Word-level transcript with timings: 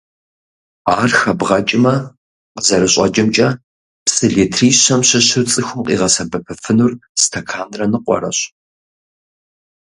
Ар 0.99 1.11
хэбгъэкӀмэ, 1.19 1.93
къызэрыщӀэкӀымкӀэ, 2.55 3.47
псы 4.05 4.25
литри 4.33 4.67
щэм 4.81 5.01
щыщу 5.07 5.43
цӀыхум 5.51 5.81
къигъэсэбэпыфынур 5.87 6.91
стэканрэ 7.21 7.85
ныкъуэрэщ. 7.91 8.39